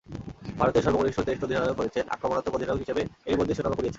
[0.59, 3.89] ভারতের সর্বকনিষ্ঠ টেস্ট অধিনায়ক হয়েছেন, আক্রমণাত্মক অধিনায়ক হিসেবে এরই মধ্যে সুনামও কুড়িয়েছেন।